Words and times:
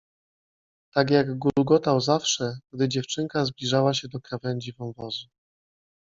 Tak 0.93 1.09
jak 1.11 1.37
gulgotał 1.37 1.99
zawsze, 2.01 2.57
gdy 2.73 2.89
dziewczynka 2.89 3.45
zbliżała 3.45 3.93
się 3.93 4.07
do 4.07 4.19
krawędzi 4.19 4.73
wąwozu. 4.73 5.27